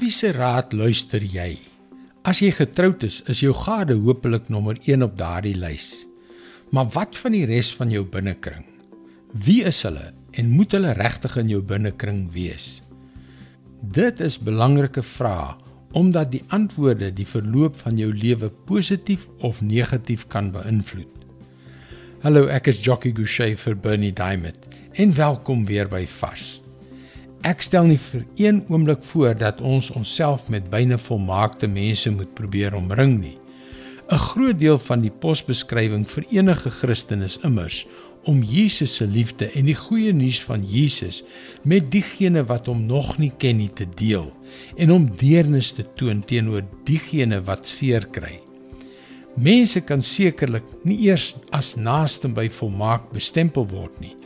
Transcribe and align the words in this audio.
wie 0.00 0.12
se 0.12 0.32
raad 0.34 0.74
luister 0.76 1.22
jy? 1.24 1.56
As 2.26 2.40
jy 2.42 2.50
getroud 2.52 3.04
is, 3.06 3.20
is 3.30 3.40
jou 3.44 3.54
gade 3.54 3.94
hopelik 4.02 4.48
nommer 4.52 4.78
1 4.82 5.04
op 5.06 5.14
daardie 5.18 5.56
lys. 5.56 6.06
Maar 6.74 6.90
wat 6.96 7.16
van 7.20 7.36
die 7.36 7.44
res 7.48 7.70
van 7.76 7.92
jou 7.94 8.02
binnekring? 8.04 8.64
Wie 9.46 9.62
is 9.64 9.82
hulle 9.86 10.10
en 10.36 10.50
moet 10.52 10.74
hulle 10.76 10.96
regtig 10.98 11.36
in 11.40 11.52
jou 11.54 11.60
binnekring 11.62 12.26
wees? 12.34 12.80
Dit 13.80 14.20
is 14.24 14.40
belangrike 14.42 15.04
vrae 15.06 15.54
omdat 15.96 16.34
die 16.34 16.42
antwoorde 16.52 17.08
die 17.14 17.24
verloop 17.24 17.78
van 17.80 17.96
jou 17.96 18.10
lewe 18.12 18.50
positief 18.68 19.30
of 19.46 19.62
negatief 19.64 20.26
kan 20.28 20.50
beïnvloed. 20.52 21.24
Hallo, 22.26 22.50
ek 22.52 22.68
is 22.74 22.82
Jockey 22.84 23.14
Gouchee 23.16 23.56
vir 23.56 23.80
Bernie 23.80 24.12
Diamond 24.12 24.60
en 24.92 25.16
welkom 25.16 25.64
weer 25.64 25.88
by 25.88 26.04
Vars. 26.18 26.56
Ek 27.46 27.60
stel 27.62 27.84
nie 27.86 27.98
vir 28.00 28.24
een 28.40 28.56
oomblik 28.74 29.04
voor 29.06 29.36
dat 29.38 29.60
ons 29.62 29.92
onsself 29.94 30.48
met 30.50 30.64
byna 30.70 30.96
volmaakte 30.98 31.68
mense 31.70 32.10
moet 32.10 32.32
probeer 32.34 32.74
omring 32.74 33.20
nie. 33.20 33.36
'n 34.10 34.18
Groot 34.18 34.58
deel 34.58 34.78
van 34.78 35.04
die 35.04 35.12
posbeskrywing 35.24 36.08
vir 36.08 36.24
enige 36.30 36.70
Christen 36.70 37.22
is 37.22 37.38
immers 37.44 37.86
om 38.24 38.42
Jesus 38.42 38.96
se 38.96 39.06
liefde 39.06 39.50
en 39.54 39.64
die 39.64 39.78
goeie 39.78 40.12
nuus 40.12 40.42
van 40.42 40.66
Jesus 40.66 41.22
met 41.62 41.90
diegene 41.90 42.42
wat 42.42 42.66
hom 42.66 42.86
nog 42.86 43.18
nie 43.18 43.32
ken 43.38 43.56
nie 43.56 43.70
te 43.70 43.86
deel 43.94 44.32
en 44.76 44.90
om 44.90 45.10
deernis 45.16 45.72
te 45.72 45.86
toon 45.94 46.24
teenoor 46.26 46.62
diegene 46.84 47.40
wat 47.40 47.66
seer 47.66 48.06
kry. 48.10 48.40
Mense 49.36 49.80
kan 49.80 50.02
sekerlik 50.02 50.64
nie 50.82 50.98
eers 51.06 51.36
as 51.50 51.76
naaste 51.76 52.28
by 52.28 52.48
volmaak 52.48 53.12
bestempel 53.12 53.66
word 53.66 54.00
nie, 54.00 54.16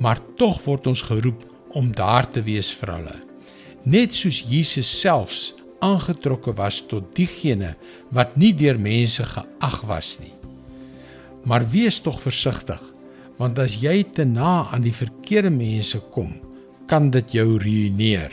maar 0.00 0.20
tog 0.36 0.64
word 0.64 0.86
ons 0.86 1.02
geroep 1.02 1.53
om 1.74 1.90
daar 1.92 2.26
te 2.30 2.42
wees 2.46 2.70
vir 2.78 2.94
hulle. 2.96 3.16
Net 3.84 4.14
soos 4.16 4.40
Jesus 4.48 4.88
selfs 4.88 5.52
aangetrokke 5.84 6.54
was 6.56 6.80
tot 6.88 7.10
diegene 7.18 7.74
wat 8.14 8.38
nie 8.40 8.54
deur 8.56 8.78
mense 8.80 9.24
geag 9.34 9.78
was 9.90 10.16
nie. 10.22 10.32
Maar 11.44 11.66
wees 11.68 12.00
tog 12.00 12.22
versigtig 12.24 12.80
want 13.40 13.58
as 13.58 13.74
jy 13.82 14.04
te 14.14 14.22
na 14.24 14.68
aan 14.70 14.84
die 14.84 14.94
verkeerde 14.94 15.50
mense 15.50 15.98
kom, 16.14 16.36
kan 16.86 17.08
dit 17.10 17.34
jou 17.34 17.56
ruïneer. 17.58 18.30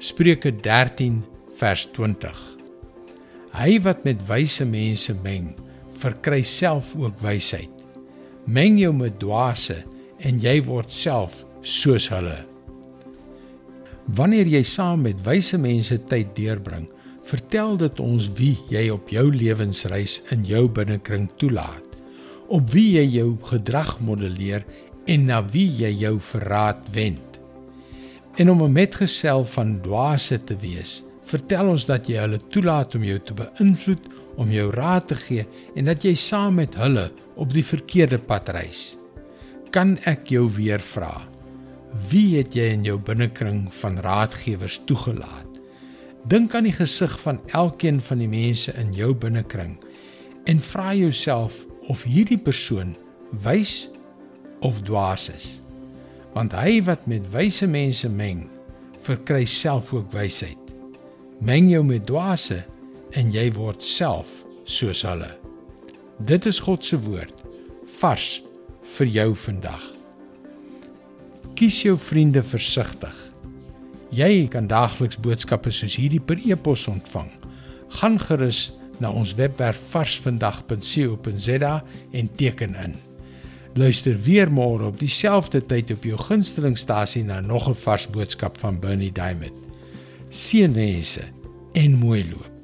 Spreuke 0.00 0.54
13 0.64 1.18
vers 1.60 1.84
20. 1.92 2.40
Hy 3.52 3.74
wat 3.84 4.06
met 4.08 4.22
wyse 4.24 4.64
mense 4.64 5.12
meng, 5.20 5.50
verkry 6.00 6.40
self 6.46 6.94
ook 6.96 7.20
wysheid. 7.20 7.84
Meng 8.48 8.80
jou 8.80 8.94
met 8.96 9.18
dwaase 9.20 9.82
en 10.24 10.40
jy 10.40 10.56
word 10.64 10.96
self 10.96 11.42
soos 11.62 12.08
hulle. 12.08 12.38
Wanneer 14.16 14.46
jy 14.46 14.62
saam 14.62 15.02
met 15.06 15.20
wyse 15.26 15.58
mense 15.58 15.98
tyd 16.10 16.34
deurbring, 16.36 16.88
vertel 17.24 17.76
dit 17.76 18.00
ons 18.00 18.30
wie 18.40 18.56
jy 18.70 18.88
op 18.90 19.08
jou 19.12 19.28
lewensreis 19.30 20.20
in 20.34 20.44
jou 20.44 20.66
binnekring 20.68 21.28
toelaat 21.38 21.90
op 22.50 22.72
wie 22.74 22.96
jy 22.96 23.04
jou 23.14 23.28
gedrag 23.46 23.94
modelleer 24.02 24.64
en 25.10 25.28
na 25.28 25.38
wie 25.52 25.68
jy 25.80 25.90
jou 26.02 26.16
verraad 26.32 26.82
wend. 26.94 27.38
En 28.38 28.50
om 28.50 28.62
'n 28.62 28.72
metgesel 28.72 29.44
van 29.44 29.80
dwaase 29.82 30.38
te 30.44 30.56
wees, 30.56 31.02
vertel 31.22 31.68
ons 31.68 31.84
dat 31.86 32.08
jy 32.08 32.18
hulle 32.18 32.40
toelaat 32.50 32.94
om 32.94 33.04
jou 33.04 33.18
te 33.18 33.34
beïnvloed, 33.34 34.04
om 34.36 34.50
jou 34.50 34.70
raad 34.70 35.06
te 35.08 35.14
gee 35.14 35.46
en 35.76 35.84
dat 35.84 36.04
jy 36.04 36.14
saam 36.14 36.54
met 36.54 36.74
hulle 36.74 37.10
op 37.36 37.52
die 37.52 37.64
verkeerde 37.64 38.18
pad 38.18 38.48
reis. 38.48 38.96
Kan 39.70 39.98
ek 40.04 40.28
jou 40.28 40.50
weer 40.50 40.80
vra? 40.80 41.29
Wie 41.90 42.36
het 42.38 42.54
jy 42.54 42.68
in 42.76 42.84
jou 42.86 42.98
binnekring 43.02 43.64
van 43.80 43.98
raadgewers 43.98 44.78
toegelaat? 44.86 45.58
Dink 46.30 46.54
aan 46.54 46.68
die 46.68 46.76
gesig 46.76 47.16
van 47.22 47.40
elkeen 47.56 47.98
van 48.00 48.20
die 48.22 48.30
mense 48.30 48.72
in 48.78 48.92
jou 48.94 49.10
binnekring 49.14 49.74
en 50.50 50.62
vra 50.62 50.92
jouself 50.94 51.64
of 51.90 52.04
hierdie 52.06 52.38
persoon 52.38 52.94
wys 53.42 53.88
of 54.62 54.82
dwaas 54.86 55.28
is. 55.34 55.58
Want 56.36 56.54
hy 56.54 56.78
wat 56.86 57.06
met 57.10 57.26
wyse 57.34 57.66
mense 57.66 58.08
meng, 58.08 58.46
verkry 59.02 59.44
self 59.48 59.90
ook 59.94 60.12
wysheid. 60.14 60.58
Meng 61.42 61.70
jou 61.72 61.82
met 61.84 62.06
dwaase 62.06 62.62
en 63.18 63.32
jy 63.34 63.48
word 63.56 63.82
self 63.82 64.44
soos 64.64 65.02
hulle. 65.02 65.32
Dit 66.28 66.46
is 66.46 66.60
God 66.62 66.84
se 66.84 67.00
woord 67.02 67.42
vars 67.98 68.36
vir 68.98 69.10
jou 69.10 69.32
vandag. 69.34 69.99
Kies 71.60 71.82
jou 71.84 71.92
vriende 72.00 72.40
versigtig. 72.40 73.16
Jy 74.16 74.46
kan 74.48 74.64
daagliks 74.64 75.18
boodskappe 75.20 75.68
soos 75.68 75.92
hierdie 76.00 76.22
per 76.24 76.38
e-pos 76.40 76.86
ontvang. 76.88 77.26
Gaan 77.98 78.16
gerus 78.22 78.60
na 78.96 79.10
ons 79.12 79.34
webwerf 79.36 79.76
varsvandag.co.za 79.92 81.74
en 82.16 82.30
teken 82.40 82.78
in. 82.80 82.96
Luister 83.76 84.16
weer 84.24 84.48
môre 84.48 84.88
op 84.88 84.96
dieselfde 85.02 85.60
tyd 85.60 85.92
op 85.92 86.06
jou 86.08 86.16
gunstelingstasie 86.22 87.26
na 87.28 87.42
nog 87.44 87.68
'n 87.68 87.76
vars 87.76 88.08
boodskap 88.08 88.56
van 88.58 88.80
Bernie 88.80 89.12
Diamond. 89.12 89.52
Seënwense 90.30 91.28
en 91.72 91.92
mooi 91.92 92.24
loop. 92.24 92.59